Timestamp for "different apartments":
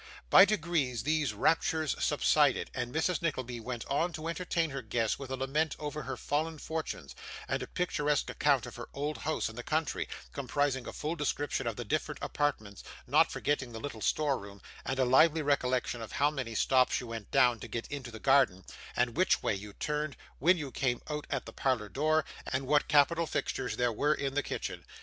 11.85-12.83